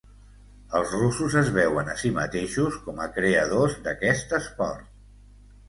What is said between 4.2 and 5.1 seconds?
esport.